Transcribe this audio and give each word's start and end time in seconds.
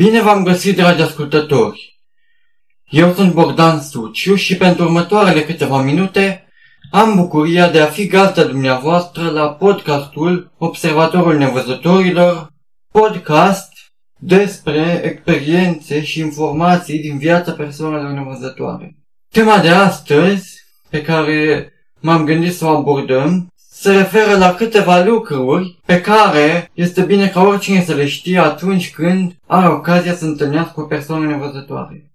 Bine 0.00 0.22
v-am 0.22 0.44
găsit, 0.44 0.76
dragi 0.76 1.02
ascultători! 1.02 2.00
Eu 2.88 3.12
sunt 3.12 3.32
Bogdan 3.32 3.80
Suciu 3.80 4.34
și 4.34 4.56
pentru 4.56 4.84
următoarele 4.84 5.44
câteva 5.44 5.82
minute 5.82 6.48
am 6.90 7.14
bucuria 7.14 7.70
de 7.70 7.80
a 7.80 7.86
fi 7.86 8.06
gazda 8.06 8.44
dumneavoastră 8.44 9.30
la 9.30 9.48
podcastul 9.48 10.52
Observatorul 10.58 11.36
Nevăzătorilor, 11.36 12.52
podcast 12.92 13.72
despre 14.18 15.00
experiențe 15.04 16.04
și 16.04 16.20
informații 16.20 17.00
din 17.00 17.18
viața 17.18 17.52
persoanelor 17.52 18.10
nevăzătoare. 18.10 18.96
Tema 19.32 19.58
de 19.58 19.68
astăzi, 19.68 20.64
pe 20.88 21.02
care 21.02 21.72
m-am 22.00 22.24
gândit 22.24 22.54
să 22.54 22.64
o 22.64 22.76
abordăm, 22.76 23.49
se 23.80 23.92
referă 23.92 24.36
la 24.36 24.54
câteva 24.54 25.02
lucruri 25.02 25.78
pe 25.84 26.00
care 26.00 26.70
este 26.74 27.02
bine 27.02 27.28
ca 27.28 27.42
oricine 27.42 27.82
să 27.82 27.94
le 27.94 28.06
știe 28.06 28.38
atunci 28.38 28.90
când 28.90 29.32
are 29.46 29.68
ocazia 29.68 30.14
să 30.14 30.24
întâlnească 30.24 30.80
o 30.80 30.84
persoană 30.84 31.26
nevăzătoare. 31.26 32.10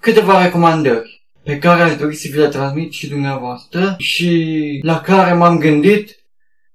Câteva 0.00 0.42
recomandări 0.42 1.26
pe 1.42 1.58
care 1.58 1.82
aș 1.82 1.96
dori 1.96 2.14
să 2.14 2.28
vi 2.30 2.38
le 2.38 2.48
transmit 2.48 2.92
și 2.92 3.08
dumneavoastră 3.08 3.94
și 3.98 4.80
la 4.82 5.00
care 5.00 5.32
m-am 5.32 5.58
gândit 5.58 6.16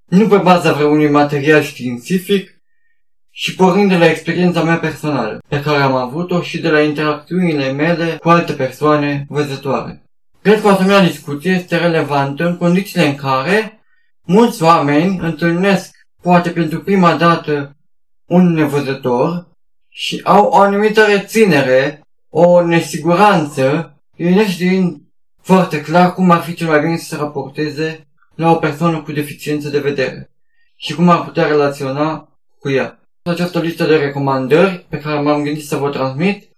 nu 0.04 0.28
pe 0.28 0.36
baza 0.36 0.72
vreunui 0.72 1.10
material 1.10 1.62
științific, 1.62 2.60
și 3.30 3.54
pornind 3.54 3.88
de 3.88 3.96
la 3.96 4.10
experiența 4.10 4.62
mea 4.62 4.76
personală, 4.76 5.38
pe 5.48 5.60
care 5.60 5.82
am 5.82 5.94
avut-o 5.94 6.42
și 6.42 6.60
de 6.60 6.68
la 6.68 6.80
interacțiunile 6.80 7.72
mele 7.72 8.16
cu 8.20 8.28
alte 8.28 8.52
persoane 8.52 9.26
văzătoare. 9.28 10.02
Cred 10.42 10.60
că 10.60 10.66
o 10.66 10.70
asemenea 10.70 11.06
discuție 11.06 11.50
este 11.50 11.76
relevantă 11.76 12.46
în 12.46 12.56
condițiile 12.56 13.06
în 13.06 13.14
care 13.14 13.79
Mulți 14.22 14.62
oameni 14.62 15.18
întâlnesc, 15.18 15.90
poate 16.22 16.50
pentru 16.50 16.80
prima 16.80 17.16
dată, 17.16 17.76
un 18.26 18.52
nevăzător 18.52 19.48
și 19.88 20.20
au 20.24 20.44
o 20.44 20.56
anumită 20.56 21.04
reținere, 21.04 22.00
o 22.28 22.66
nesiguranță, 22.66 23.94
ei 24.16 24.34
neștiind 24.34 25.00
foarte 25.42 25.80
clar 25.80 26.14
cum 26.14 26.30
ar 26.30 26.40
fi 26.40 26.54
cel 26.54 26.66
mai 26.66 26.80
bine 26.80 26.96
să 26.96 27.04
se 27.04 27.16
raporteze 27.16 28.06
la 28.34 28.50
o 28.50 28.54
persoană 28.54 29.02
cu 29.02 29.12
deficiență 29.12 29.68
de 29.68 29.78
vedere 29.78 30.30
și 30.76 30.94
cum 30.94 31.08
ar 31.08 31.24
putea 31.24 31.46
relaționa 31.46 32.28
cu 32.58 32.70
ea. 32.70 33.00
Această 33.22 33.60
listă 33.60 33.84
de 33.84 33.96
recomandări 33.96 34.86
pe 34.88 34.98
care 34.98 35.20
m-am 35.20 35.42
gândit 35.42 35.66
să 35.66 35.76
vă 35.76 35.90
transmit 35.90 36.50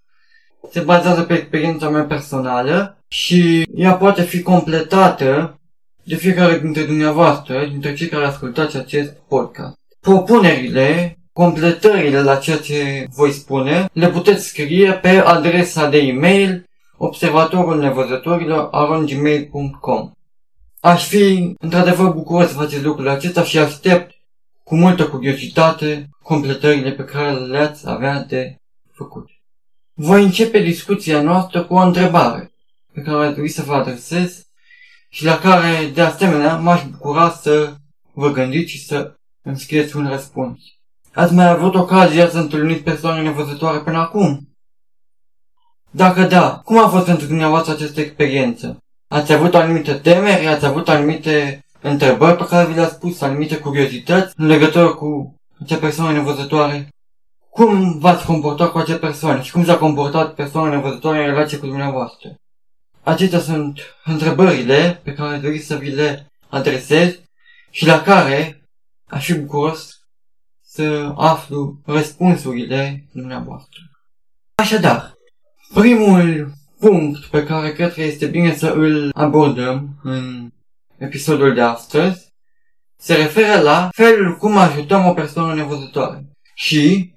se 0.70 0.80
bazează 0.80 1.22
pe 1.22 1.34
experiența 1.34 1.88
mea 1.88 2.05
personală 2.05 2.98
și 3.08 3.62
ea 3.74 3.94
poate 3.94 4.22
fi 4.22 4.42
completată 4.42 5.60
de 6.05 6.14
fiecare 6.14 6.58
dintre 6.58 6.83
dumneavoastră, 6.83 7.67
dintre 7.67 7.95
cei 7.95 8.08
care 8.08 8.25
ascultați 8.25 8.77
acest 8.77 9.12
podcast. 9.28 9.77
Propunerile, 10.00 11.19
completările 11.33 12.22
la 12.22 12.36
ceea 12.36 12.58
ce 12.58 13.06
voi 13.14 13.33
spune, 13.33 13.89
le 13.92 14.08
puteți 14.08 14.47
scrie 14.47 14.92
pe 14.92 15.08
adresa 15.08 15.89
de 15.89 15.98
e-mail 15.98 16.67
observatorul 16.97 17.78
nevăzătorilor 17.78 18.69
arongmail.com 18.70 20.11
Aș 20.80 21.06
fi 21.06 21.55
într-adevăr 21.58 22.11
bucuros 22.11 22.48
să 22.48 22.55
faceți 22.55 22.83
lucrurile 22.83 23.12
acestea 23.12 23.42
și 23.42 23.58
aștept 23.58 24.14
cu 24.64 24.77
multă 24.77 25.08
curiozitate 25.08 26.08
completările 26.23 26.92
pe 26.92 27.05
care 27.05 27.33
le-ați 27.33 27.89
avea 27.89 28.25
de 28.28 28.56
făcut. 28.92 29.28
Voi 29.95 30.23
începe 30.23 30.58
discuția 30.58 31.23
noastră 31.23 31.64
cu 31.64 31.75
o 31.75 31.80
întrebare 31.80 32.53
pe 32.92 33.00
care 33.00 33.27
ar 33.27 33.30
trebui 33.30 33.48
să 33.48 33.62
vă 33.62 33.75
adresez 33.75 34.47
și 35.14 35.24
la 35.24 35.38
care, 35.38 35.91
de 35.94 36.00
asemenea, 36.00 36.56
m-aș 36.56 36.84
bucura 36.91 37.30
să 37.30 37.74
vă 38.12 38.30
gândiți 38.30 38.70
și 38.70 38.84
să 38.86 39.14
îmi 39.42 39.58
scrieți 39.58 39.96
un 39.96 40.08
răspuns. 40.08 40.58
Ați 41.12 41.34
mai 41.34 41.48
avut 41.48 41.74
ocazia 41.74 42.28
să 42.28 42.38
întâlniți 42.38 42.82
persoane 42.82 43.22
nevăzătoare 43.22 43.78
până 43.78 43.98
acum? 43.98 44.48
Dacă 45.90 46.22
da, 46.22 46.60
cum 46.64 46.78
a 46.78 46.88
fost 46.88 47.05
pentru 47.05 47.27
dumneavoastră 47.27 47.72
această 47.72 48.00
experiență? 48.00 48.78
Ați 49.08 49.33
avut 49.33 49.55
anumite 49.55 49.92
temeri, 49.92 50.46
ați 50.46 50.64
avut 50.66 50.88
anumite 50.88 51.64
întrebări 51.80 52.36
pe 52.36 52.46
care 52.46 52.67
vi 52.67 52.74
le-ați 52.74 52.94
spus, 52.94 53.20
anumite 53.20 53.56
curiozități 53.56 54.34
în 54.36 54.46
legătură 54.46 54.94
cu 54.94 55.34
acea 55.62 55.77
persoană 55.77 56.12
nevăzătoare? 56.12 56.89
Cum 57.50 57.98
v-ați 57.98 58.24
comportat 58.24 58.70
cu 58.70 58.79
acea 58.79 58.96
persoană 58.96 59.40
și 59.40 59.52
cum 59.52 59.64
s-a 59.64 59.79
comportat 59.79 60.34
persoana 60.34 60.74
nevăzătoare 60.74 61.18
în 61.18 61.30
relație 61.30 61.58
cu 61.58 61.67
dumneavoastră? 61.67 62.34
Acestea 63.05 63.39
sunt 63.39 63.80
întrebările 64.05 65.01
pe 65.02 65.13
care 65.13 65.36
dori 65.36 65.58
să 65.58 65.77
vi 65.77 65.90
le 65.90 66.27
adresez 66.48 67.20
și 67.70 67.86
la 67.86 68.02
care 68.02 68.63
aș 69.07 69.24
fi 69.24 69.35
bucuros 69.35 69.89
să 70.64 71.12
aflu 71.17 71.80
răspunsurile 71.85 73.07
dumneavoastră. 73.12 73.80
Așadar, 74.55 75.14
primul 75.74 76.52
punct 76.79 77.24
pe 77.24 77.45
care 77.45 77.73
cred 77.73 77.92
că 77.92 78.02
este 78.02 78.27
bine 78.27 78.55
să 78.55 78.68
îl 78.70 79.11
abordăm 79.14 79.98
în 80.02 80.51
episodul 80.96 81.55
de 81.55 81.61
astăzi 81.61 82.30
se 82.98 83.14
referă 83.14 83.61
la 83.61 83.89
felul 83.92 84.36
cum 84.36 84.57
ajutăm 84.57 85.07
o 85.07 85.12
persoană 85.12 85.55
nevăzătoare. 85.55 86.24
Și, 86.55 87.14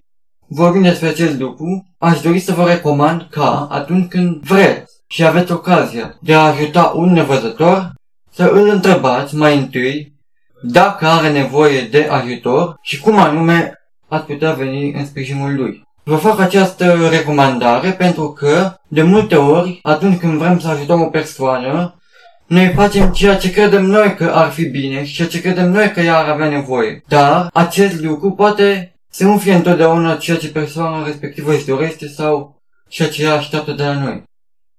vorbind 0.48 0.84
despre 0.84 1.08
acest 1.08 1.40
lucru, 1.40 1.96
aș 1.98 2.22
dori 2.22 2.40
să 2.40 2.54
vă 2.54 2.66
recomand 2.68 3.28
ca, 3.30 3.68
atunci 3.72 4.10
când 4.10 4.44
vreți 4.44 4.85
și 5.08 5.26
aveți 5.26 5.52
ocazia 5.52 6.18
de 6.22 6.34
a 6.34 6.40
ajuta 6.40 6.92
un 6.96 7.14
nevăzător, 7.14 7.94
să 8.32 8.44
îl 8.44 8.70
întrebați 8.70 9.36
mai 9.36 9.58
întâi 9.58 10.14
dacă 10.62 11.06
are 11.06 11.32
nevoie 11.32 11.82
de 11.82 12.08
ajutor 12.12 12.76
și 12.82 13.00
cum 13.00 13.20
anume 13.20 13.74
ați 14.08 14.26
putea 14.26 14.52
veni 14.52 14.94
în 14.94 15.06
sprijinul 15.06 15.56
lui. 15.56 15.84
Vă 16.04 16.16
fac 16.16 16.40
această 16.40 17.08
recomandare 17.10 17.92
pentru 17.92 18.32
că, 18.32 18.74
de 18.88 19.02
multe 19.02 19.36
ori, 19.36 19.80
atunci 19.82 20.20
când 20.20 20.38
vrem 20.38 20.60
să 20.60 20.68
ajutăm 20.68 21.02
o 21.02 21.10
persoană, 21.10 22.00
noi 22.48 22.74
facem 22.74 23.12
ceea 23.12 23.38
ce 23.38 23.52
credem 23.52 23.86
noi 23.86 24.16
că 24.16 24.32
ar 24.34 24.52
fi 24.52 24.66
bine 24.66 25.06
și 25.06 25.14
ceea 25.14 25.28
ce 25.28 25.42
credem 25.42 25.72
noi 25.72 25.92
că 25.92 26.00
ea 26.00 26.18
ar 26.18 26.30
avea 26.30 26.50
nevoie. 26.50 27.04
Dar 27.08 27.50
acest 27.54 28.02
lucru 28.02 28.32
poate 28.32 28.96
să 29.12 29.24
nu 29.24 29.38
fie 29.38 29.54
întotdeauna 29.54 30.16
ceea 30.16 30.38
ce 30.38 30.52
persoana 30.52 31.06
respectivă 31.06 31.54
își 31.54 31.66
dorește 31.66 32.08
sau 32.08 32.62
ceea 32.90 33.10
ce 33.10 33.24
ea 33.24 33.34
așteaptă 33.34 33.72
de 33.72 33.84
la 33.84 33.94
noi. 33.94 34.24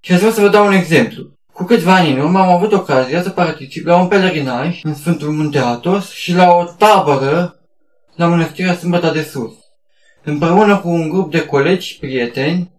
Și 0.06 0.12
aș 0.12 0.18
vrea 0.18 0.32
să 0.32 0.40
vă 0.40 0.48
dau 0.48 0.66
un 0.66 0.72
exemplu. 0.72 1.24
Cu 1.52 1.64
câțiva 1.64 1.94
ani 1.94 2.12
în 2.12 2.18
urmă 2.18 2.38
am 2.38 2.48
avut 2.48 2.72
ocazia 2.72 3.22
să 3.22 3.30
particip 3.30 3.86
la 3.86 4.00
un 4.00 4.08
pelerinaj 4.08 4.80
în 4.82 4.94
Sfântul 4.94 5.30
Munte 5.30 5.58
Atos 5.58 6.10
și 6.10 6.34
la 6.34 6.50
o 6.50 6.64
tabără 6.64 7.60
la 8.14 8.26
Mănăstirea 8.26 8.74
Sâmbăta 8.74 9.12
de 9.12 9.22
Sus, 9.22 9.52
împreună 10.24 10.78
cu 10.78 10.88
un 10.88 11.08
grup 11.08 11.30
de 11.30 11.46
colegi 11.46 11.86
și 11.86 11.98
prieteni 11.98 12.70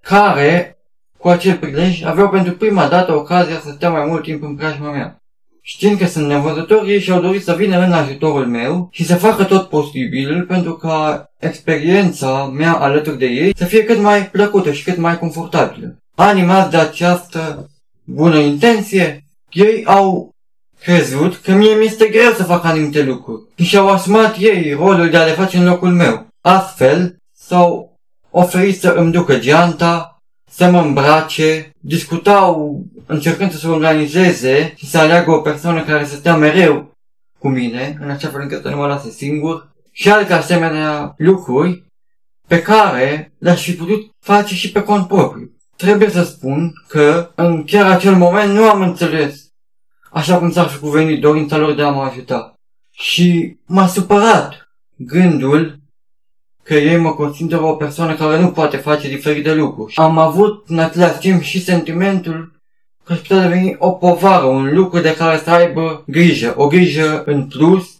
care, 0.00 0.78
cu 1.18 1.28
acel 1.28 1.56
prilej, 1.56 2.02
aveau 2.02 2.28
pentru 2.28 2.52
prima 2.52 2.88
dată 2.88 3.14
ocazia 3.14 3.60
să 3.60 3.70
stea 3.74 3.90
mai 3.90 4.04
mult 4.06 4.22
timp 4.22 4.42
în 4.42 4.54
preajma 4.54 4.90
mea. 4.90 5.22
Știind 5.60 5.98
că 5.98 6.06
sunt 6.06 6.26
nevăzători, 6.26 6.90
ei 6.90 7.00
și-au 7.00 7.20
dorit 7.20 7.42
să 7.42 7.54
vină 7.54 7.78
în 7.84 7.92
ajutorul 7.92 8.46
meu 8.46 8.88
și 8.92 9.04
să 9.04 9.14
facă 9.14 9.44
tot 9.44 9.68
posibilul 9.68 10.42
pentru 10.42 10.74
ca 10.74 11.30
experiența 11.38 12.44
mea 12.44 12.72
alături 12.72 13.18
de 13.18 13.26
ei 13.26 13.56
să 13.56 13.64
fie 13.64 13.84
cât 13.84 13.98
mai 13.98 14.26
plăcută 14.26 14.72
și 14.72 14.84
cât 14.84 14.96
mai 14.96 15.18
confortabilă 15.18 15.98
animați 16.14 16.70
de 16.70 16.76
această 16.76 17.70
bună 18.04 18.38
intenție, 18.38 19.24
ei 19.50 19.84
au 19.84 20.30
crezut 20.80 21.36
că 21.36 21.52
mie 21.52 21.74
mi-este 21.74 22.06
greu 22.06 22.32
să 22.32 22.42
fac 22.42 22.64
anumite 22.64 23.02
lucruri 23.02 23.42
și 23.54 23.64
și-au 23.64 23.88
asumat 23.88 24.36
ei 24.38 24.72
rolul 24.72 25.10
de 25.10 25.16
a 25.16 25.24
le 25.24 25.32
face 25.32 25.56
în 25.56 25.64
locul 25.64 25.90
meu. 25.90 26.26
Astfel, 26.40 27.16
s-au 27.36 27.96
oferit 28.30 28.80
să 28.80 28.88
îmi 28.88 29.12
ducă 29.12 29.38
geanta, 29.38 30.18
să 30.50 30.70
mă 30.70 30.80
îmbrace, 30.80 31.70
discutau 31.80 32.82
încercând 33.06 33.52
să 33.52 33.58
se 33.58 33.66
organizeze 33.66 34.72
și 34.76 34.90
să 34.90 34.98
aleagă 34.98 35.30
o 35.30 35.40
persoană 35.40 35.84
care 35.84 36.04
să 36.04 36.14
stea 36.14 36.36
mereu 36.36 36.92
cu 37.38 37.48
mine, 37.48 37.98
în 38.00 38.10
așa 38.10 38.28
fel 38.28 38.40
încât 38.40 38.62
să 38.62 38.68
nu 38.68 38.76
mă 38.76 38.86
lase 38.86 39.10
singur, 39.10 39.72
și 39.92 40.10
alte 40.10 40.32
asemenea 40.32 41.14
lucruri 41.16 41.84
pe 42.48 42.62
care 42.62 43.32
le-aș 43.38 43.62
fi 43.62 43.72
putut 43.72 44.10
face 44.20 44.54
și 44.54 44.72
pe 44.72 44.82
cont 44.82 45.06
propriu. 45.06 45.53
Trebuie 45.76 46.10
să 46.10 46.22
spun 46.22 46.72
că 46.88 47.30
în 47.34 47.64
chiar 47.64 47.90
acel 47.90 48.16
moment 48.16 48.52
nu 48.52 48.68
am 48.68 48.80
înțeles 48.80 49.44
așa 50.10 50.38
cum 50.38 50.50
s-ar 50.50 50.66
fi 50.66 50.78
cuvenit 50.78 51.20
dorința 51.20 51.56
lor 51.56 51.74
de 51.74 51.82
a 51.82 51.90
mă 51.90 52.02
ajuta. 52.02 52.54
Și 52.90 53.56
m-a 53.66 53.86
supărat 53.86 54.68
gândul 54.96 55.78
că 56.62 56.74
ei 56.74 56.96
mă 56.96 57.14
consideră 57.14 57.62
o 57.62 57.74
persoană 57.74 58.14
care 58.14 58.40
nu 58.40 58.50
poate 58.50 58.76
face 58.76 59.08
diferite 59.08 59.54
lucruri. 59.54 59.94
Am 59.96 60.18
avut 60.18 60.68
în 60.68 60.78
același 60.78 61.18
timp 61.18 61.42
și 61.42 61.64
sentimentul 61.64 62.52
că 63.04 63.12
aș 63.12 63.18
putea 63.18 63.40
deveni 63.40 63.76
o 63.78 63.90
povară, 63.90 64.44
un 64.44 64.74
lucru 64.74 65.00
de 65.00 65.14
care 65.14 65.38
să 65.38 65.50
aibă 65.50 66.04
grijă, 66.06 66.54
o 66.56 66.66
grijă 66.66 67.22
în 67.24 67.46
plus, 67.46 67.96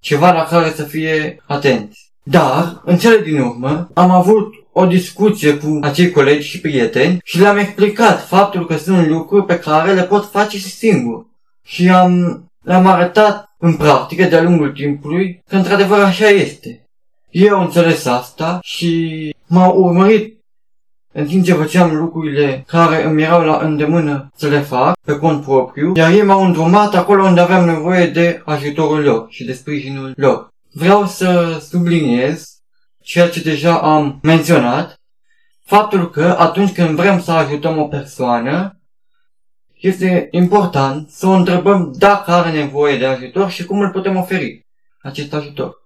ceva 0.00 0.32
la 0.32 0.44
care 0.44 0.70
să 0.70 0.82
fie 0.82 1.42
atenți. 1.46 2.12
Dar, 2.22 2.80
în 2.84 2.98
cele 2.98 3.22
din 3.22 3.40
urmă, 3.40 3.90
am 3.94 4.10
avut 4.10 4.54
o 4.76 4.86
discuție 4.86 5.56
cu 5.56 5.78
acei 5.82 6.10
colegi 6.10 6.48
și 6.48 6.60
prieteni 6.60 7.18
și 7.24 7.40
le-am 7.40 7.56
explicat 7.56 8.26
faptul 8.26 8.66
că 8.66 8.76
sunt 8.76 9.06
lucruri 9.06 9.44
pe 9.44 9.58
care 9.58 9.92
le 9.92 10.02
pot 10.02 10.30
face 10.30 10.58
și 10.58 10.68
singur. 10.68 11.26
Și 11.64 11.88
am, 11.88 12.44
le-am 12.62 12.86
arătat 12.86 13.54
în 13.58 13.74
practică 13.76 14.24
de-a 14.24 14.42
lungul 14.42 14.72
timpului 14.72 15.42
că 15.48 15.56
într-adevăr 15.56 15.98
așa 15.98 16.28
este. 16.28 16.88
Eu 17.30 17.56
am 17.56 17.64
înțeles 17.64 18.04
asta 18.04 18.58
și 18.62 19.34
m-au 19.46 19.82
urmărit 19.82 20.38
în 21.12 21.26
timp 21.26 21.44
ce 21.44 21.52
făceam 21.52 21.96
lucrurile 21.96 22.64
care 22.66 23.04
îmi 23.04 23.22
erau 23.22 23.44
la 23.44 23.58
îndemână 23.62 24.30
să 24.36 24.48
le 24.48 24.60
fac 24.60 24.94
pe 25.04 25.16
cont 25.16 25.42
propriu, 25.42 25.92
iar 25.96 26.12
ei 26.12 26.22
m-au 26.22 26.44
îndrumat 26.44 26.94
acolo 26.94 27.24
unde 27.24 27.40
aveam 27.40 27.64
nevoie 27.64 28.06
de 28.06 28.42
ajutorul 28.44 29.02
lor 29.02 29.26
și 29.28 29.44
de 29.44 29.52
sprijinul 29.52 30.12
lor. 30.16 30.48
Vreau 30.72 31.06
să 31.06 31.58
subliniez 31.68 32.53
ceea 33.04 33.28
ce 33.28 33.42
deja 33.42 33.78
am 33.78 34.18
menționat, 34.22 35.00
faptul 35.64 36.10
că 36.10 36.36
atunci 36.38 36.72
când 36.72 36.96
vrem 36.96 37.20
să 37.20 37.30
ajutăm 37.30 37.78
o 37.78 37.88
persoană, 37.88 38.80
este 39.80 40.28
important 40.30 41.10
să 41.10 41.26
o 41.26 41.30
întrebăm 41.30 41.92
dacă 41.96 42.30
are 42.30 42.50
nevoie 42.50 42.98
de 42.98 43.06
ajutor 43.06 43.50
și 43.50 43.64
cum 43.64 43.80
îl 43.80 43.90
putem 43.90 44.16
oferi 44.16 44.66
acest 45.02 45.34
ajutor. 45.34 45.82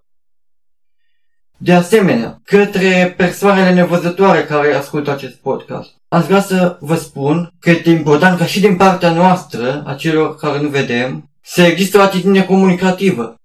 De 1.56 1.73
asemenea, 1.73 2.41
către 2.44 3.15
persoanele 3.17 3.73
nevăzătoare 3.73 4.44
care 4.44 4.75
ascultă 4.75 5.11
acest 5.11 5.35
podcast, 5.35 5.91
aș 6.09 6.25
vrea 6.25 6.41
să 6.41 6.76
vă 6.81 6.94
spun 6.94 7.53
că 7.61 7.71
este 7.71 7.91
important 7.91 8.38
ca 8.38 8.47
și 8.47 8.61
din 8.61 8.76
partea 8.76 9.12
noastră, 9.12 9.82
a 9.87 9.94
celor 9.94 10.37
care 10.37 10.61
nu 10.61 10.69
vedem, 10.69 11.31
să 11.43 11.62
există 11.62 11.99
o 11.99 12.03
atitudine 12.03 12.44
comunicativă. 12.44 13.38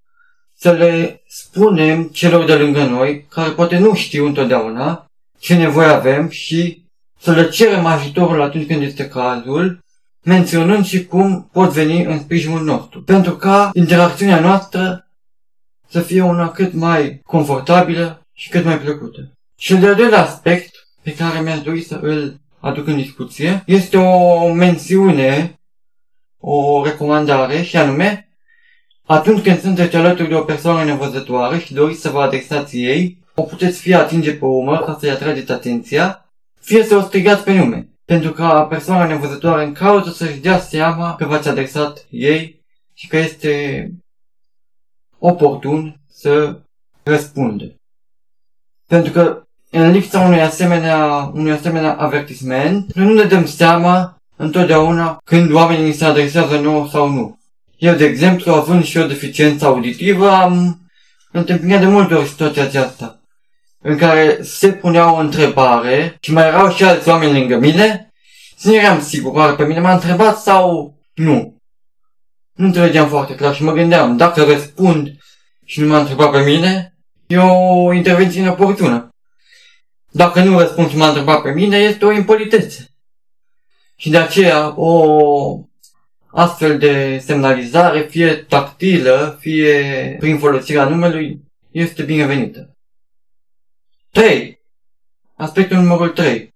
Să 0.63 0.71
le 0.71 1.23
spunem 1.27 2.03
celor 2.03 2.45
de 2.45 2.55
lângă 2.55 2.83
noi, 2.83 3.25
care 3.29 3.49
poate 3.49 3.77
nu 3.77 3.95
știu 3.95 4.25
întotdeauna 4.25 5.05
ce 5.39 5.55
nevoie 5.55 5.87
avem 5.87 6.29
și 6.29 6.85
să 7.19 7.31
le 7.31 7.49
cerem 7.49 7.85
ajutorul 7.85 8.41
atunci 8.41 8.67
când 8.67 8.81
este 8.81 9.07
cazul, 9.07 9.79
menționând 10.25 10.85
și 10.85 11.05
cum 11.05 11.49
pot 11.51 11.69
veni 11.69 12.03
în 12.03 12.19
sprijinul 12.19 12.63
nostru. 12.63 13.01
Pentru 13.01 13.35
ca 13.35 13.69
interacțiunea 13.73 14.39
noastră 14.39 15.07
să 15.87 15.99
fie 15.99 16.21
una 16.21 16.49
cât 16.49 16.73
mai 16.73 17.19
confortabilă 17.25 18.21
și 18.33 18.49
cât 18.49 18.65
mai 18.65 18.79
plăcută. 18.79 19.31
Și 19.57 19.75
de-al 19.75 19.95
doilea 19.95 20.21
aspect 20.21 20.71
pe 21.01 21.15
care 21.15 21.41
mi-aș 21.41 21.61
dori 21.61 21.81
să 21.81 21.99
îl 22.01 22.39
aduc 22.59 22.87
în 22.87 22.95
discuție 22.95 23.63
este 23.65 23.97
o 23.97 24.53
mențiune, 24.53 25.59
o 26.39 26.83
recomandare 26.83 27.61
și 27.61 27.77
anume 27.77 28.27
atunci 29.13 29.41
când 29.41 29.61
sunteți 29.61 29.95
alături 29.95 30.27
de 30.27 30.35
o 30.35 30.43
persoană 30.43 30.83
nevăzătoare 30.83 31.57
și 31.57 31.73
doriți 31.73 32.01
să 32.01 32.09
vă 32.09 32.21
adresați 32.21 32.77
ei, 32.77 33.17
o 33.35 33.41
puteți 33.41 33.79
fie 33.79 33.95
atinge 33.95 34.33
pe 34.33 34.45
umăr 34.45 34.79
ca 34.79 34.97
să-i 34.99 35.09
atrageți 35.09 35.51
atenția, 35.51 36.29
fie 36.59 36.83
să 36.83 36.95
o 36.95 37.01
strigați 37.01 37.43
pe 37.43 37.53
nume, 37.53 37.87
pentru 38.05 38.31
ca 38.31 38.63
persoana 38.63 39.05
nevăzătoare 39.05 39.63
în 39.63 39.73
cauză 39.73 40.09
să-și 40.09 40.39
dea 40.39 40.59
seama 40.59 41.15
că 41.15 41.25
v-ați 41.25 41.47
adresat 41.47 42.05
ei 42.09 42.61
și 42.93 43.07
că 43.07 43.17
este 43.17 43.89
oportun 45.19 45.99
să 46.09 46.59
răspundă. 47.03 47.75
Pentru 48.87 49.11
că 49.11 49.43
în 49.69 49.91
lipsa 49.91 50.19
unui 50.19 50.41
asemenea, 50.41 51.31
unui 51.33 51.51
asemenea 51.51 51.93
avertisment, 51.93 52.93
noi 52.93 53.05
nu 53.05 53.13
ne 53.13 53.23
dăm 53.23 53.45
seama 53.45 54.17
întotdeauna 54.35 55.17
când 55.23 55.51
oamenii 55.51 55.85
ni 55.85 55.93
se 55.93 56.05
adresează 56.05 56.59
nouă 56.59 56.87
sau 56.87 57.09
nu. 57.09 57.37
Eu, 57.83 57.95
de 57.95 58.05
exemplu, 58.05 58.51
având 58.51 58.83
și 58.83 58.97
o 58.97 59.05
deficiență 59.05 59.65
auditivă, 59.65 60.29
am 60.29 60.81
întâmpinat 61.31 61.79
de 61.79 61.85
multe 61.85 62.13
ori 62.13 62.27
situația 62.27 62.63
aceasta, 62.63 63.19
în 63.81 63.97
care 63.97 64.39
se 64.41 64.73
punea 64.73 65.13
o 65.13 65.15
întrebare 65.15 66.17
și 66.21 66.31
mai 66.31 66.47
erau 66.47 66.71
și 66.71 66.83
alți 66.83 67.09
oameni 67.09 67.39
lângă 67.39 67.57
mine, 67.57 68.13
nu 68.61 68.75
eram 68.75 69.01
sigur, 69.01 69.33
oare 69.33 69.53
pe 69.53 69.65
mine 69.65 69.79
m-a 69.79 69.93
întrebat 69.93 70.41
sau 70.41 70.95
nu. 71.13 71.57
Nu 72.53 72.65
înțelegeam 72.65 73.07
foarte 73.07 73.35
clar 73.35 73.55
și 73.55 73.63
mă 73.63 73.71
gândeam, 73.71 74.17
dacă 74.17 74.43
răspund 74.43 75.17
și 75.65 75.81
nu 75.81 75.87
m-a 75.87 75.99
întrebat 75.99 76.31
pe 76.31 76.43
mine, 76.43 76.95
e 77.27 77.37
o 77.37 77.93
intervenție 77.93 78.41
inoportună. 78.41 79.09
Dacă 80.11 80.43
nu 80.43 80.59
răspund 80.59 80.89
și 80.89 80.97
m-a 80.97 81.07
întrebat 81.07 81.41
pe 81.41 81.51
mine, 81.51 81.77
este 81.77 82.05
o 82.05 82.11
impolitețe. 82.11 82.87
Și 83.95 84.09
de 84.09 84.17
aceea 84.17 84.73
o 84.79 85.17
astfel 86.33 86.77
de 86.77 87.21
semnalizare, 87.25 88.01
fie 88.01 88.33
tactilă, 88.33 89.37
fie 89.39 90.15
prin 90.19 90.37
folosirea 90.37 90.89
numelui, 90.89 91.41
este 91.71 92.03
binevenită. 92.03 92.77
3. 94.11 94.59
Aspectul 95.35 95.77
numărul 95.77 96.09
3. 96.09 96.53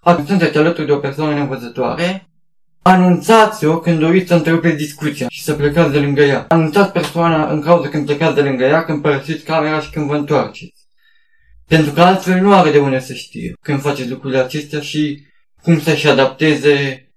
Atunci 0.00 0.28
sunteți 0.28 0.58
alături 0.58 0.86
de 0.86 0.92
o 0.92 0.98
persoană 0.98 1.34
nevăzătoare, 1.34 2.28
Anunțați-o 2.82 3.78
când 3.78 3.98
doriți 3.98 4.28
să 4.28 4.34
întrerupeți 4.34 4.76
discuția 4.76 5.26
și 5.30 5.42
să 5.42 5.54
plecați 5.54 5.92
de 5.92 5.98
lângă 5.98 6.22
ea. 6.22 6.44
Anunțați 6.48 6.92
persoana 6.92 7.50
în 7.50 7.60
cauză 7.60 7.88
când 7.88 8.06
plecați 8.06 8.34
de 8.34 8.40
lângă 8.40 8.64
ea, 8.64 8.84
când 8.84 9.02
părăsiți 9.02 9.44
camera 9.44 9.80
și 9.80 9.90
când 9.90 10.06
vă 10.06 10.16
întoarceți. 10.16 10.86
Pentru 11.66 11.92
că 11.92 12.00
altfel 12.00 12.40
nu 12.40 12.54
are 12.54 12.70
de 12.70 12.78
unde 12.78 12.98
să 12.98 13.14
știe 13.14 13.52
când 13.60 13.80
faceți 13.80 14.08
lucrurile 14.08 14.40
acestea 14.40 14.80
și 14.80 15.26
cum 15.62 15.80
să-și 15.80 16.08
adapteze 16.08 17.07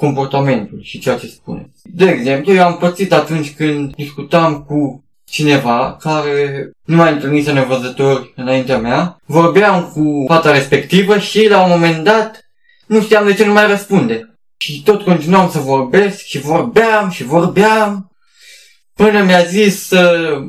comportamentul 0.00 0.80
și 0.82 0.98
ceea 0.98 1.18
ce 1.18 1.26
spuneți. 1.26 1.80
De 1.82 2.04
exemplu, 2.04 2.52
eu 2.52 2.64
am 2.64 2.76
pățit 2.76 3.12
atunci 3.12 3.54
când 3.54 3.94
discutam 3.94 4.62
cu 4.62 5.04
cineva 5.24 5.96
care 6.00 6.70
nu 6.84 6.96
mai 6.96 7.12
întâlnise 7.12 7.52
nevăzători 7.52 8.32
înaintea 8.36 8.78
mea, 8.78 9.20
vorbeam 9.24 9.90
cu 9.94 10.24
fata 10.26 10.52
respectivă 10.52 11.18
și 11.18 11.48
la 11.48 11.62
un 11.62 11.70
moment 11.70 12.04
dat 12.04 12.40
nu 12.86 13.00
știam 13.00 13.26
de 13.26 13.34
ce 13.34 13.46
nu 13.46 13.52
mai 13.52 13.66
răspunde. 13.66 14.34
Și 14.58 14.82
tot 14.82 15.02
continuam 15.02 15.50
să 15.50 15.58
vorbesc 15.58 16.24
și 16.24 16.38
vorbeam 16.38 17.10
și 17.10 17.24
vorbeam 17.24 18.10
până 18.94 19.22
mi-a 19.22 19.42
zis 19.42 19.90
uh, 19.90 20.42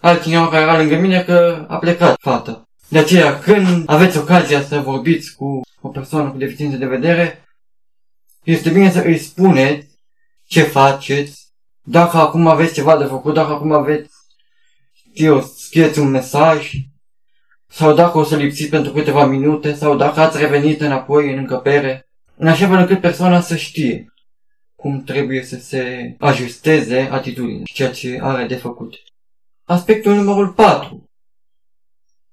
altcineva 0.00 0.48
care 0.48 0.62
era 0.62 0.76
lângă 0.78 0.96
mine 0.96 1.22
că 1.22 1.64
a 1.68 1.76
plecat 1.76 2.16
fata. 2.20 2.62
De 2.88 2.98
aceea, 2.98 3.38
când 3.38 3.82
aveți 3.86 4.18
ocazia 4.18 4.62
să 4.62 4.78
vorbiți 4.78 5.36
cu 5.36 5.60
o 5.80 5.88
persoană 5.88 6.30
cu 6.30 6.38
deficiență 6.38 6.76
de 6.76 6.86
vedere, 6.86 7.47
este 8.52 8.70
bine 8.70 8.90
să 8.90 9.02
îi 9.04 9.18
spuneți 9.18 9.86
ce 10.46 10.62
faceți, 10.62 11.46
dacă 11.82 12.16
acum 12.16 12.46
aveți 12.46 12.74
ceva 12.74 12.96
de 12.96 13.04
făcut, 13.04 13.34
dacă 13.34 13.52
acum 13.52 13.72
aveți, 13.72 14.10
știu, 14.92 15.40
scrieți 15.40 15.98
un 15.98 16.10
mesaj, 16.10 16.72
sau 17.66 17.94
dacă 17.94 18.18
o 18.18 18.24
să 18.24 18.36
lipsiți 18.36 18.70
pentru 18.70 18.92
câteva 18.92 19.26
minute, 19.26 19.74
sau 19.74 19.96
dacă 19.96 20.20
ați 20.20 20.38
revenit 20.38 20.80
înapoi 20.80 21.32
în 21.32 21.38
încăpere 21.38 22.08
în 22.36 22.46
așa 22.46 22.68
fel 22.68 22.78
încât 22.78 23.00
persoana 23.00 23.40
să 23.40 23.56
știe 23.56 24.12
cum 24.74 25.02
trebuie 25.02 25.42
să 25.42 25.56
se 25.56 26.14
ajusteze 26.18 27.08
atitudinea 27.10 27.64
și 27.64 27.74
ceea 27.74 27.90
ce 27.90 28.18
are 28.22 28.46
de 28.46 28.56
făcut. 28.56 28.94
Aspectul 29.64 30.14
numărul 30.14 30.52
4. 30.52 31.10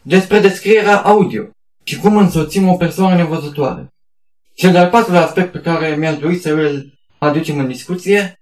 Despre 0.02 0.40
descrierea 0.40 1.02
audio 1.02 1.50
și 1.84 2.00
cum 2.00 2.18
însoțim 2.18 2.68
o 2.68 2.76
persoană 2.76 3.16
nevăzătoare. 3.16 3.95
Cel 4.56 4.72
de-al 4.72 4.90
patrulea 4.90 5.26
aspect 5.26 5.52
pe 5.52 5.60
care 5.60 5.96
mi-aș 5.96 6.18
dori 6.18 6.38
să 6.38 6.50
îl 6.50 6.94
aducem 7.18 7.60
în 7.60 7.68
discuție, 7.68 8.42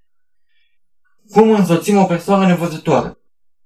cum 1.31 1.51
însoțim 1.51 1.97
o 1.97 2.03
persoană 2.03 2.47
nevăzătoare. 2.47 3.17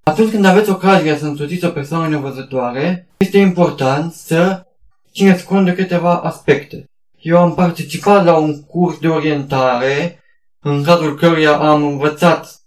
Atunci 0.03 0.31
când 0.31 0.45
aveți 0.45 0.69
ocazia 0.69 1.17
să 1.17 1.25
însoțiți 1.25 1.65
o 1.65 1.69
persoană 1.69 2.07
nevăzătoare, 2.07 3.07
este 3.17 3.37
important 3.37 4.13
să 4.13 4.65
țineți 5.13 5.45
cont 5.45 5.65
de 5.65 5.73
câteva 5.73 6.17
aspecte. 6.17 6.89
Eu 7.19 7.37
am 7.37 7.53
participat 7.53 8.25
la 8.25 8.37
un 8.37 8.63
curs 8.63 8.99
de 8.99 9.07
orientare 9.07 10.23
în 10.59 10.83
cadrul 10.83 11.17
căruia 11.17 11.57
am 11.57 11.83
învățat 11.83 12.61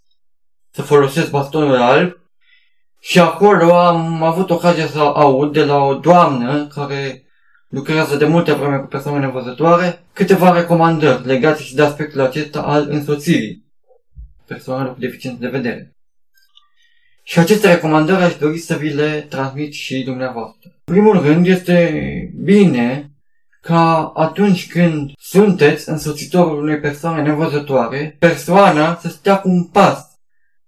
să 0.70 0.82
folosesc 0.82 1.30
bastonul 1.30 1.76
alb 1.76 2.16
și 2.98 3.20
acolo 3.20 3.78
am 3.78 4.22
avut 4.22 4.50
ocazia 4.50 4.86
să 4.86 4.98
aud 4.98 5.52
de 5.52 5.64
la 5.64 5.76
o 5.76 5.94
doamnă 5.94 6.66
care 6.66 7.24
lucrează 7.70 8.16
de 8.16 8.24
multe 8.26 8.52
vreme 8.52 8.76
cu 8.76 8.86
persoane 8.86 9.18
nevăzătoare 9.18 10.04
câteva 10.12 10.52
recomandări 10.52 11.26
legate 11.26 11.62
și 11.62 11.74
de 11.74 11.82
aspectul 11.82 12.20
acesta 12.20 12.60
al 12.60 12.86
însoțirii 12.88 13.64
persoanelor 14.46 14.92
cu 14.92 15.00
deficiență 15.00 15.38
de 15.40 15.48
vedere. 15.48 15.94
Și 17.22 17.38
aceste 17.38 17.74
recomandări 17.74 18.22
aș 18.22 18.36
dori 18.36 18.58
să 18.58 18.76
vi 18.76 18.88
le 18.88 19.26
transmit 19.28 19.72
și 19.72 20.02
dumneavoastră. 20.02 20.70
În 20.84 20.94
primul 20.94 21.20
rând, 21.20 21.46
este 21.46 21.90
bine 22.42 23.10
ca 23.60 24.12
atunci 24.14 24.68
când 24.68 25.10
sunteți 25.18 25.88
însoțitorul 25.88 26.62
unei 26.62 26.80
persoane 26.80 27.22
nevăzătoare, 27.22 28.16
persoana 28.18 28.96
să 28.96 29.08
stea 29.08 29.40
cu 29.40 29.48
un 29.48 29.64
pas 29.64 30.04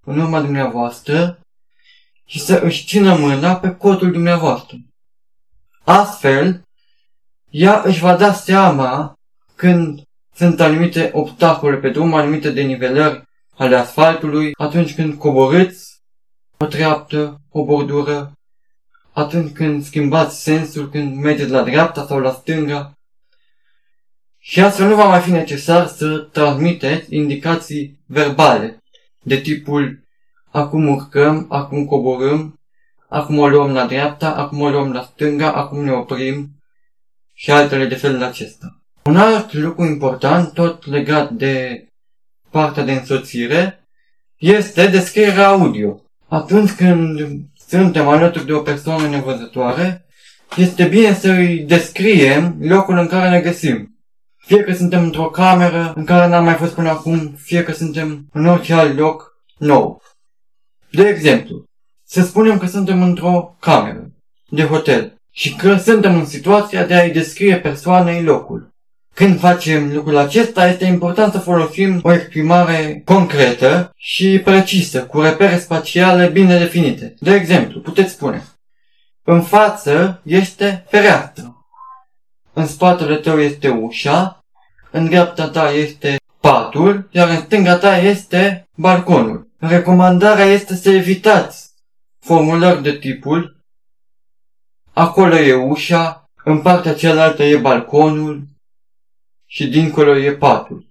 în 0.04 0.18
urma 0.18 0.40
dumneavoastră 0.40 1.40
și 2.26 2.40
să 2.40 2.60
își 2.62 2.86
țină 2.86 3.16
mâna 3.16 3.56
pe 3.56 3.70
cotul 3.70 4.12
dumneavoastră. 4.12 4.76
Astfel, 5.84 6.62
ea 7.52 7.82
își 7.84 8.00
va 8.00 8.16
da 8.16 8.32
seama 8.32 9.18
când 9.54 10.02
sunt 10.34 10.60
anumite 10.60 11.10
obstacole 11.12 11.76
pe 11.76 11.88
drum, 11.88 12.14
anumite 12.14 12.50
denivelări 12.50 13.22
ale 13.56 13.76
asfaltului, 13.76 14.52
atunci 14.58 14.94
când 14.94 15.14
coborâți 15.14 16.00
o 16.58 16.66
treaptă, 16.66 17.40
o 17.50 17.64
bordură, 17.64 18.32
atunci 19.12 19.52
când 19.52 19.84
schimbați 19.84 20.42
sensul, 20.42 20.88
când 20.90 21.16
mergeți 21.16 21.50
la 21.50 21.62
dreapta 21.62 22.06
sau 22.06 22.18
la 22.18 22.32
stânga. 22.32 22.92
Și 24.38 24.60
astfel 24.60 24.88
nu 24.88 24.94
va 24.94 25.08
mai 25.08 25.20
fi 25.20 25.30
necesar 25.30 25.86
să 25.86 26.18
transmiteți 26.18 27.14
indicații 27.14 28.00
verbale, 28.06 28.78
de 29.22 29.36
tipul 29.36 30.02
acum 30.50 30.88
urcăm, 30.88 31.46
acum 31.48 31.86
coborâm, 31.86 32.60
acum 33.08 33.38
o 33.38 33.48
luăm 33.48 33.72
la 33.72 33.86
dreapta, 33.86 34.34
acum 34.34 34.60
o 34.60 34.70
luăm 34.70 34.92
la 34.92 35.02
stânga, 35.02 35.52
acum 35.52 35.84
ne 35.84 35.92
oprim 35.92 36.61
și 37.42 37.50
altele 37.50 37.86
de 37.86 37.94
felul 37.94 38.22
acesta. 38.22 38.82
Un 39.04 39.16
alt 39.16 39.52
lucru 39.52 39.84
important, 39.84 40.52
tot 40.52 40.86
legat 40.86 41.30
de 41.30 41.86
partea 42.50 42.82
de 42.82 42.92
însoțire, 42.92 43.86
este 44.36 44.86
descrierea 44.86 45.48
audio. 45.48 46.02
Atunci 46.28 46.70
când 46.70 47.20
suntem 47.68 48.08
alături 48.08 48.46
de 48.46 48.52
o 48.52 48.60
persoană 48.60 49.08
nevăzătoare, 49.08 50.06
este 50.56 50.84
bine 50.84 51.14
să 51.14 51.30
îi 51.30 51.58
descriem 51.58 52.56
locul 52.60 52.98
în 52.98 53.06
care 53.06 53.28
ne 53.28 53.40
găsim. 53.40 53.96
Fie 54.36 54.62
că 54.62 54.72
suntem 54.72 55.02
într-o 55.02 55.30
cameră 55.30 55.92
în 55.96 56.04
care 56.04 56.28
n-am 56.28 56.44
mai 56.44 56.54
fost 56.54 56.74
până 56.74 56.88
acum, 56.88 57.34
fie 57.36 57.62
că 57.62 57.72
suntem 57.72 58.26
în 58.32 58.46
orice 58.46 58.74
alt 58.74 58.98
loc 58.98 59.36
nou. 59.58 60.02
De 60.90 61.08
exemplu, 61.08 61.64
să 62.08 62.22
spunem 62.22 62.58
că 62.58 62.66
suntem 62.66 63.02
într-o 63.02 63.56
cameră 63.60 64.12
de 64.48 64.64
hotel 64.64 65.20
și 65.34 65.54
că 65.54 65.76
suntem 65.76 66.14
în 66.14 66.26
situația 66.26 66.86
de 66.86 66.94
a-i 66.94 67.10
descrie 67.10 67.56
persoanei 67.56 68.22
locul. 68.22 68.70
Când 69.14 69.38
facem 69.38 69.92
lucrul 69.92 70.16
acesta, 70.16 70.68
este 70.68 70.84
important 70.84 71.32
să 71.32 71.38
folosim 71.38 72.00
o 72.02 72.12
exprimare 72.12 73.02
concretă 73.04 73.92
și 73.96 74.40
precisă, 74.44 75.04
cu 75.04 75.20
repere 75.20 75.58
spațiale 75.58 76.28
bine 76.28 76.58
definite. 76.58 77.14
De 77.18 77.34
exemplu, 77.34 77.80
puteți 77.80 78.12
spune 78.12 78.44
În 79.24 79.42
față 79.42 80.20
este 80.24 80.84
fereastră. 80.88 81.66
În 82.52 82.66
spatele 82.66 83.16
tău 83.16 83.40
este 83.40 83.68
ușa, 83.68 84.44
în 84.90 85.06
dreapta 85.06 85.48
ta 85.48 85.70
este 85.70 86.16
patul, 86.40 87.08
iar 87.10 87.28
în 87.28 87.40
stânga 87.40 87.76
ta 87.76 87.98
este 87.98 88.68
balconul. 88.74 89.48
Recomandarea 89.58 90.44
este 90.44 90.74
să 90.74 90.90
evitați 90.90 91.70
formulări 92.20 92.82
de 92.82 92.92
tipul 92.92 93.61
Acolo 94.92 95.36
e 95.36 95.54
ușa, 95.54 96.30
în 96.44 96.62
partea 96.62 96.94
cealaltă 96.94 97.42
e 97.42 97.56
balconul 97.56 98.42
și 99.46 99.66
dincolo 99.68 100.16
e 100.16 100.32
patul. 100.32 100.86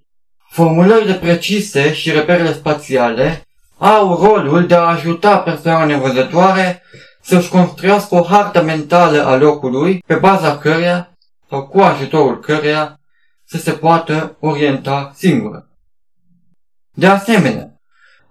Formulările 0.49 1.13
precise 1.13 1.93
și 1.93 2.11
reperele 2.11 2.53
spațiale 2.53 3.47
au 3.77 4.23
rolul 4.23 4.67
de 4.67 4.75
a 4.75 4.81
ajuta 4.81 5.37
persoana 5.37 5.85
nevăzătoare 5.85 6.83
să-și 7.21 7.49
construiască 7.49 8.15
o 8.15 8.23
hartă 8.23 8.63
mentală 8.63 9.25
a 9.25 9.35
locului 9.35 10.03
pe 10.05 10.15
baza 10.15 10.57
căreia 10.57 11.17
sau 11.49 11.67
cu 11.67 11.79
ajutorul 11.79 12.39
căreia 12.39 12.99
să 13.43 13.57
se 13.57 13.71
poată 13.71 14.37
orienta 14.39 15.11
singură. 15.15 15.67
De 16.91 17.07
asemenea, 17.07 17.70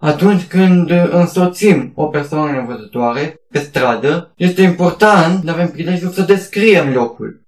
atunci 0.00 0.44
când 0.46 0.90
însoțim 0.90 1.92
o 1.94 2.06
persoană 2.06 2.52
nevăzătoare 2.52 3.40
pe 3.50 3.58
stradă, 3.58 4.32
este 4.36 4.62
important 4.62 5.44
să 5.44 5.50
avem 5.50 5.68
prilejul 5.70 6.10
să 6.10 6.22
descriem 6.22 6.92
locul, 6.92 7.46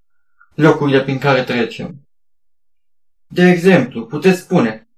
locurile 0.55 1.01
prin 1.01 1.19
care 1.19 1.43
trecem. 1.43 2.07
De 3.27 3.51
exemplu, 3.51 4.07
puteți 4.07 4.41
spune, 4.41 4.89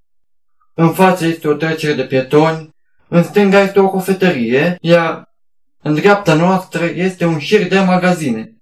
în 0.74 0.92
față 0.92 1.26
este 1.26 1.48
o 1.48 1.54
trecere 1.54 1.94
de 1.94 2.04
pietoni, 2.04 2.74
în 3.08 3.22
stânga 3.22 3.60
este 3.60 3.80
o 3.80 3.88
cofetărie, 3.88 4.76
iar 4.80 5.34
în 5.82 5.94
dreapta 5.94 6.34
noastră 6.34 6.84
este 6.84 7.24
un 7.24 7.38
șir 7.38 7.68
de 7.68 7.78
magazine. 7.78 8.56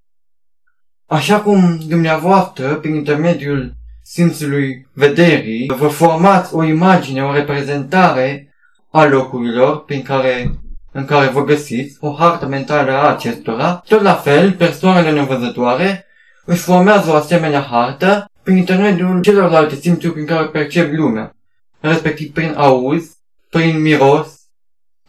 Așa 1.07 1.41
cum 1.41 1.79
dumneavoastră, 1.87 2.75
prin 2.75 2.95
intermediul 2.95 3.75
simțului 4.03 4.89
vederii, 4.93 5.73
vă 5.77 5.89
formați 5.89 6.55
o 6.55 6.65
imagine, 6.65 7.25
o 7.25 7.33
reprezentare 7.33 8.52
a 8.93 9.05
locurilor 9.05 9.85
prin 9.85 10.03
care, 10.03 10.59
în 10.93 11.05
care 11.05 11.29
vă 11.29 11.45
găsiți, 11.45 11.97
o 12.01 12.13
hartă 12.13 12.47
mentală 12.47 12.93
a 12.93 13.11
acestora, 13.11 13.83
tot 13.89 14.01
la 14.01 14.15
fel, 14.15 14.53
persoanele 14.53 15.11
nevăzătoare 15.11 16.07
își 16.45 16.63
formează 16.63 17.11
o 17.11 17.15
asemenea 17.15 17.61
hartă 17.61 18.31
prin 18.43 18.57
intermediul 18.57 19.21
celorlalte 19.21 19.75
simțuri 19.75 20.13
prin 20.13 20.27
care 20.27 20.47
percep 20.47 20.93
lumea, 20.93 21.37
respectiv 21.81 22.33
prin 22.33 22.55
auz, 22.57 23.17
prin 23.51 23.81
miros, 23.81 24.41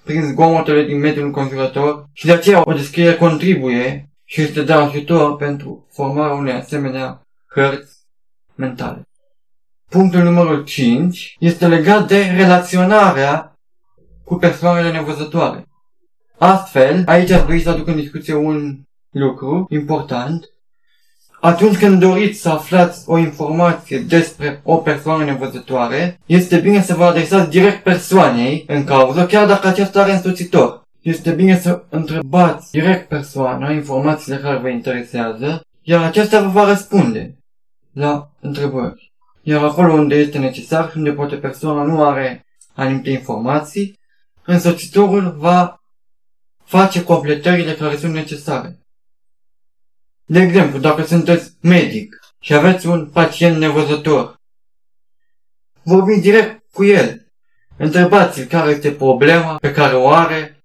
prin 0.03 0.21
zgomotele 0.21 0.83
din 0.83 0.99
mediul 0.99 1.25
înconjurător 1.25 2.09
și 2.13 2.25
de 2.25 2.31
aceea 2.31 2.61
o 2.65 2.73
descriere 2.73 3.15
contribuie 3.15 4.09
și 4.25 4.41
este 4.41 4.61
de 4.61 4.73
ajutor 4.73 5.35
pentru 5.35 5.87
formarea 5.91 6.35
unei 6.35 6.53
asemenea 6.53 7.21
hărți 7.53 7.97
mentale. 8.55 9.07
Punctul 9.89 10.21
numărul 10.21 10.63
5 10.63 11.35
este 11.39 11.67
legat 11.67 12.07
de 12.07 12.21
relaționarea 12.35 13.52
cu 14.23 14.35
persoanele 14.35 14.91
nevăzătoare. 14.91 15.67
Astfel, 16.37 17.03
aici 17.05 17.29
ar 17.29 17.39
trebui 17.39 17.61
să 17.61 17.69
aduc 17.69 17.87
în 17.87 17.95
discuție 17.95 18.33
un 18.33 18.79
lucru 19.11 19.67
important. 19.69 20.47
Atunci 21.39 21.77
când 21.77 21.99
doriți 21.99 22.39
să 22.39 22.49
aflați 22.49 23.03
o 23.05 23.17
informație 23.17 23.99
despre 23.99 24.61
o 24.63 24.75
persoană 24.75 25.23
nevăzătoare, 25.23 26.19
este 26.25 26.57
bine 26.57 26.81
să 26.81 26.93
vă 26.93 27.03
adresați 27.03 27.49
direct 27.49 27.83
persoanei 27.83 28.63
în 28.67 28.83
cauză, 28.83 29.25
chiar 29.25 29.47
dacă 29.47 29.67
aceasta 29.67 30.01
are 30.01 30.11
însoțitor. 30.11 30.81
Este 31.01 31.31
bine 31.31 31.59
să 31.59 31.83
întrebați 31.89 32.71
direct 32.71 33.07
persoana 33.07 33.71
informațiile 33.71 34.37
care 34.37 34.57
vă 34.57 34.69
interesează, 34.69 35.65
iar 35.81 36.03
aceasta 36.03 36.41
vă 36.41 36.47
va 36.47 36.67
răspunde 36.67 37.37
la 37.93 38.29
întrebări. 38.39 39.13
Iar 39.41 39.63
acolo 39.63 39.93
unde 39.93 40.15
este 40.15 40.37
necesar 40.37 40.89
și 40.91 40.97
unde 40.97 41.11
poate 41.11 41.35
persoana 41.35 41.83
nu 41.83 42.03
are 42.03 42.45
anumite 42.73 43.09
informații, 43.09 43.99
însoțitorul 44.45 45.35
va 45.37 45.83
face 46.63 47.03
completările 47.03 47.73
care 47.73 47.97
sunt 47.97 48.13
necesare. 48.13 48.79
De 50.25 50.39
exemplu, 50.39 50.79
dacă 50.79 51.03
sunteți 51.03 51.51
medic 51.61 52.19
și 52.39 52.53
aveți 52.53 52.87
un 52.87 53.09
pacient 53.09 53.57
nevăzător, 53.57 54.41
vorbiți 55.83 56.21
direct 56.21 56.63
cu 56.71 56.83
el. 56.83 57.27
Întrebați-l 57.77 58.45
care 58.45 58.71
este 58.71 58.91
problema 58.91 59.55
pe 59.55 59.71
care 59.71 59.95
o 59.95 60.09
are, 60.09 60.63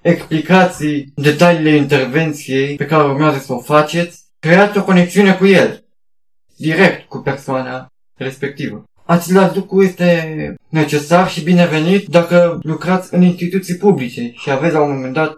explicați 0.00 0.84
detaliile 1.14 1.70
intervenției 1.70 2.76
pe 2.76 2.86
care 2.86 3.02
urmează 3.02 3.38
să 3.38 3.52
o 3.52 3.60
faceți, 3.60 4.24
creați 4.38 4.78
o 4.78 4.84
conexiune 4.84 5.36
cu 5.36 5.46
el, 5.46 5.84
direct 6.56 7.08
cu 7.08 7.18
persoana 7.18 7.92
respectivă. 8.14 8.84
Același 9.10 9.56
lucru 9.56 9.82
este 9.82 10.54
necesar 10.68 11.28
și 11.28 11.42
binevenit 11.42 12.06
dacă 12.06 12.58
lucrați 12.62 13.14
în 13.14 13.22
instituții 13.22 13.76
publice 13.76 14.32
și 14.34 14.50
aveți 14.50 14.74
la 14.74 14.82
un 14.82 14.92
moment 14.92 15.12
dat 15.12 15.36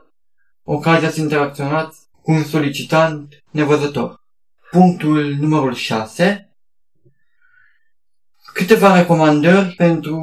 ocazia 0.62 1.10
să 1.10 1.20
interacționați 1.20 1.98
cu 2.22 2.30
un 2.30 2.42
solicitant 2.42 3.42
nevăzător. 3.50 4.20
Punctul 4.70 5.36
numărul 5.38 5.74
6. 5.74 6.50
Câteva 8.54 8.96
recomandări 8.96 9.74
pentru 9.76 10.18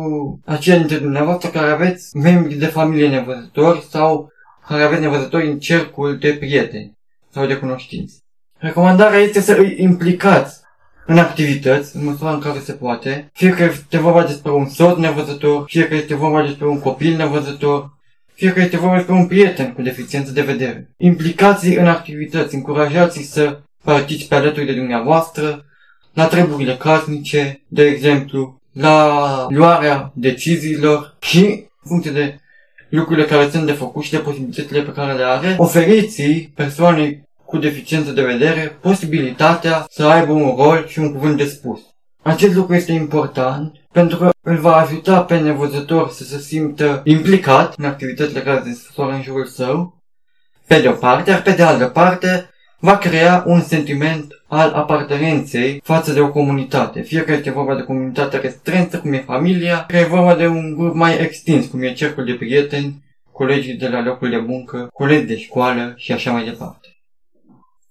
aceia 0.45 0.77
dintre 0.77 0.97
dumneavoastră 0.97 1.49
care 1.49 1.71
aveți 1.71 2.17
membri 2.17 2.55
de 2.55 2.67
familie 2.67 3.09
nevăzători 3.09 3.87
sau 3.89 4.31
care 4.67 4.83
aveți 4.83 5.01
nevăzători 5.01 5.47
în 5.47 5.59
cercul 5.59 6.17
de 6.17 6.33
prieteni 6.33 6.97
sau 7.31 7.45
de 7.45 7.57
cunoștinți. 7.57 8.19
Recomandarea 8.57 9.19
este 9.19 9.39
să 9.39 9.53
îi 9.53 9.75
implicați 9.77 10.67
în 11.09 11.17
activități, 11.17 11.95
în 11.95 12.03
măsura 12.05 12.33
în 12.33 12.39
care 12.39 12.59
se 12.59 12.71
poate, 12.71 13.29
fie 13.33 13.49
că 13.49 13.63
este 13.63 13.97
vorba 13.97 14.23
despre 14.23 14.51
un 14.51 14.69
soț 14.69 14.97
nevăzător, 14.97 15.63
fie 15.67 15.87
că 15.87 15.95
este 15.95 16.15
vorba 16.15 16.41
despre 16.41 16.67
un 16.67 16.79
copil 16.79 17.15
nevăzător, 17.15 17.97
fie 18.33 18.53
că 18.53 18.59
este 18.59 18.77
vorba 18.77 18.95
despre 18.95 19.13
un 19.13 19.27
prieten 19.27 19.73
cu 19.73 19.81
deficiență 19.81 20.31
de 20.31 20.41
vedere. 20.41 20.89
Implicați 20.97 21.67
în 21.67 21.87
activități, 21.87 22.55
încurajați 22.55 23.21
să 23.21 23.59
participe 23.83 24.35
alături 24.35 24.65
de 24.65 24.73
dumneavoastră 24.73 25.65
la 26.13 26.27
treburile 26.27 26.75
casnice, 26.75 27.61
de 27.67 27.83
exemplu, 27.83 28.61
la 28.71 29.45
luarea 29.49 30.11
deciziilor 30.15 31.17
și, 31.19 31.45
în 31.83 31.89
funcție 31.89 32.11
de 32.11 32.39
lucrurile 32.89 33.25
care 33.25 33.49
sunt 33.49 33.65
de 33.65 33.71
făcut 33.71 34.03
și 34.03 34.11
de 34.11 34.17
posibilitățile 34.17 34.81
pe 34.81 34.91
care 34.91 35.13
le 35.13 35.23
are, 35.23 35.55
oferiți 35.57 36.49
persoanei 36.55 37.28
cu 37.49 37.57
deficiență 37.57 38.11
de 38.11 38.21
vedere 38.21 38.77
posibilitatea 38.81 39.85
să 39.89 40.05
aibă 40.05 40.31
un 40.31 40.55
rol 40.57 40.85
și 40.87 40.99
un 40.99 41.11
cuvânt 41.11 41.37
de 41.37 41.45
spus. 41.45 41.79
Acest 42.23 42.55
lucru 42.55 42.73
este 42.75 42.91
important 42.91 43.75
pentru 43.91 44.17
că 44.17 44.29
îl 44.41 44.57
va 44.57 44.75
ajuta 44.75 45.23
pe 45.23 45.39
nevăzător 45.39 46.09
să 46.09 46.23
se 46.23 46.39
simtă 46.39 47.01
implicat 47.03 47.73
în 47.77 47.85
activitățile 47.85 48.41
care 48.41 48.61
se 48.63 48.69
desfășoară 48.69 49.13
în 49.13 49.21
jurul 49.21 49.45
său, 49.45 50.03
pe 50.67 50.81
de 50.81 50.87
o 50.87 50.91
parte, 50.91 51.29
iar 51.29 51.41
pe 51.41 51.51
de 51.51 51.63
altă 51.63 51.85
parte 51.85 52.49
va 52.79 52.97
crea 52.97 53.43
un 53.45 53.61
sentiment 53.61 54.25
al 54.47 54.71
apartenenței 54.71 55.81
față 55.83 56.13
de 56.13 56.19
o 56.19 56.31
comunitate. 56.31 57.01
Fie 57.01 57.23
că 57.23 57.31
este 57.31 57.51
vorba 57.51 57.75
de 57.75 57.83
comunitate 57.83 58.37
restrânsă, 58.37 58.99
cum 58.99 59.13
e 59.13 59.23
familia, 59.25 59.85
că 59.87 59.97
e 59.97 60.03
vorba 60.03 60.35
de 60.35 60.47
un 60.47 60.75
grup 60.75 60.93
mai 60.93 61.19
extins, 61.19 61.65
cum 61.65 61.81
e 61.81 61.93
cercul 61.93 62.25
de 62.25 62.33
prieteni, 62.33 63.03
colegii 63.31 63.77
de 63.77 63.87
la 63.87 64.03
locul 64.03 64.29
de 64.29 64.37
muncă, 64.37 64.87
colegi 64.93 65.25
de 65.25 65.37
școală 65.37 65.93
și 65.95 66.11
așa 66.11 66.31
mai 66.31 66.43
departe. 66.43 66.98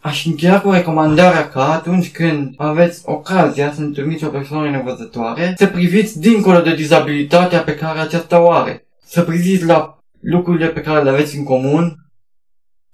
Aș 0.09 0.25
încheia 0.27 0.61
cu 0.61 0.71
recomandarea 0.71 1.49
ca 1.49 1.73
atunci 1.73 2.11
când 2.11 2.55
aveți 2.57 3.03
ocazia 3.05 3.73
să 3.73 3.81
întâlniți 3.81 4.25
o 4.25 4.29
persoană 4.29 4.71
nevăzătoare, 4.71 5.55
să 5.57 5.67
priviți 5.67 6.21
dincolo 6.21 6.61
de 6.61 6.75
dizabilitatea 6.75 7.63
pe 7.63 7.75
care 7.75 7.99
aceasta 7.99 8.41
o 8.41 8.51
are. 8.51 8.87
Să 9.05 9.23
priviți 9.23 9.65
la 9.65 9.99
lucrurile 10.21 10.69
pe 10.69 10.81
care 10.81 11.03
le 11.03 11.11
aveți 11.11 11.37
în 11.37 11.45
comun 11.45 11.97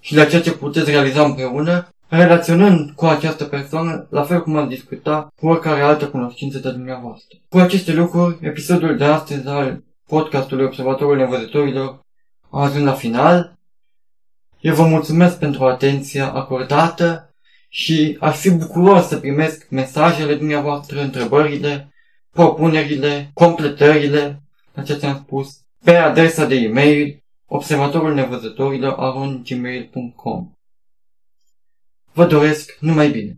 și 0.00 0.16
la 0.16 0.24
ceea 0.24 0.40
ce 0.40 0.52
puteți 0.52 0.90
realiza 0.90 1.24
împreună, 1.24 1.88
relaționând 2.08 2.90
cu 2.90 3.04
această 3.04 3.44
persoană, 3.44 4.06
la 4.10 4.22
fel 4.22 4.42
cum 4.42 4.56
ați 4.56 4.68
discuta 4.68 5.32
cu 5.40 5.46
oricare 5.46 5.80
altă 5.80 6.06
cunoștință 6.06 6.58
de 6.58 6.70
dumneavoastră. 6.70 7.38
Cu 7.48 7.58
aceste 7.58 7.92
lucruri, 7.92 8.38
episodul 8.40 8.96
de 8.96 9.04
astăzi 9.04 9.48
al 9.48 9.82
podcastului 10.06 10.64
Observatorul 10.64 11.16
Nevăzătorilor 11.16 12.00
a 12.50 12.62
ajuns 12.62 12.84
la 12.84 12.92
final. 12.92 13.53
Eu 14.64 14.74
vă 14.74 14.86
mulțumesc 14.86 15.38
pentru 15.38 15.64
atenția 15.64 16.32
acordată 16.32 17.34
și 17.68 18.16
aș 18.20 18.36
fi 18.38 18.50
bucuros 18.50 19.06
să 19.06 19.18
primesc 19.18 19.68
mesajele 19.70 20.34
dumneavoastră, 20.34 21.00
întrebările, 21.00 21.94
propunerile, 22.30 23.30
completările 23.34 24.42
la 24.74 24.82
ce 24.82 24.94
ți-am 24.94 25.22
spus 25.24 25.60
pe 25.84 25.94
adresa 25.96 26.46
de 26.46 26.54
e-mail 26.54 27.22
observatorul 27.46 28.14
nevăzătorilor 28.14 28.94
Vă 32.12 32.26
doresc 32.26 32.76
numai 32.80 33.10
bine! 33.10 33.32